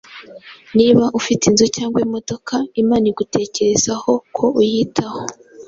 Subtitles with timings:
[0.77, 5.19] Niba ufite inzu cyangwa imodoka, Imana igutegerezaho ko uyitaho.